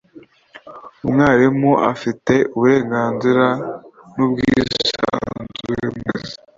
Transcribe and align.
umwarimu 1.03 1.71
afite 1.91 2.33
uburenganzira 2.55 3.45
n’ubwisanzure 4.15 5.85
mu 5.93 5.99
kazi 6.09 6.35